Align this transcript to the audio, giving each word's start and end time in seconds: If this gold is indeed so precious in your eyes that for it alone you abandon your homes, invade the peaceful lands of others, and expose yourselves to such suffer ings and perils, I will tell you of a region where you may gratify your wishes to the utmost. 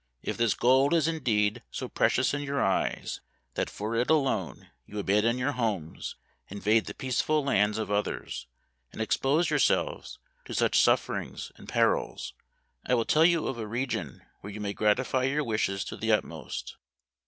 If 0.23 0.35
this 0.35 0.55
gold 0.55 0.95
is 0.95 1.07
indeed 1.07 1.61
so 1.69 1.87
precious 1.87 2.33
in 2.33 2.41
your 2.41 2.59
eyes 2.59 3.21
that 3.53 3.69
for 3.69 3.93
it 3.95 4.09
alone 4.09 4.71
you 4.87 4.97
abandon 4.97 5.37
your 5.37 5.51
homes, 5.51 6.15
invade 6.47 6.87
the 6.87 6.95
peaceful 6.95 7.43
lands 7.43 7.77
of 7.77 7.91
others, 7.91 8.47
and 8.91 8.99
expose 8.99 9.51
yourselves 9.51 10.17
to 10.45 10.55
such 10.55 10.81
suffer 10.81 11.19
ings 11.19 11.51
and 11.55 11.69
perils, 11.69 12.33
I 12.83 12.95
will 12.95 13.05
tell 13.05 13.25
you 13.25 13.45
of 13.45 13.59
a 13.59 13.67
region 13.67 14.23
where 14.39 14.51
you 14.51 14.59
may 14.59 14.73
gratify 14.73 15.25
your 15.25 15.43
wishes 15.43 15.85
to 15.85 15.95
the 15.95 16.11
utmost. 16.13 16.77